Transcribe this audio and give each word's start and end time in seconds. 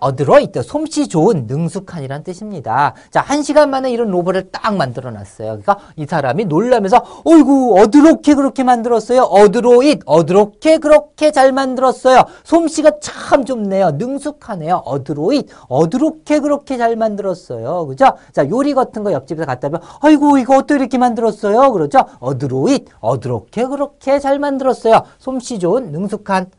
Adroit, 0.00 0.62
솜씨 0.62 1.08
좋은, 1.08 1.46
능숙한이란 1.46 2.24
뜻입니다. 2.24 2.94
자, 3.10 3.20
한 3.20 3.42
시간 3.42 3.70
만에 3.70 3.90
이런 3.90 4.10
로봇을 4.10 4.50
딱 4.50 4.74
만들어 4.76 5.10
놨어요. 5.10 5.48
그러니까 5.48 5.78
이 5.96 6.06
사람이 6.06 6.46
놀라면서, 6.46 7.02
어이구, 7.24 7.78
어드롭게 7.78 8.34
그렇게 8.34 8.64
만들었어요. 8.64 9.22
Adroit, 9.22 10.00
어드롭게 10.06 10.78
그렇게 10.78 11.30
잘 11.30 11.52
만들었어요. 11.52 12.24
솜씨가 12.44 13.00
참 13.00 13.44
좋네요. 13.44 13.92
능숙하네요. 13.92 14.82
Adroit, 14.84 15.48
어드롭게 15.68 16.40
그렇게 16.40 16.76
잘 16.76 16.96
만들었어요. 16.96 17.86
그죠? 17.86 18.14
자, 18.32 18.48
요리 18.48 18.74
같은 18.74 19.04
거 19.04 19.12
옆집에서 19.12 19.46
갖다 19.46 19.68
면 19.68 19.80
아이고, 20.00 20.38
이거 20.38 20.56
어떻게 20.56 20.74
이렇게 20.74 20.98
만들었어요? 20.98 21.72
그렇죠? 21.72 22.00
Adroit, 22.20 22.86
어드롭게 23.00 23.66
그렇게 23.66 24.18
잘 24.18 24.38
만들었어요. 24.38 25.02
솜씨 25.18 25.58
좋은, 25.58 25.92
능숙한, 25.92 26.50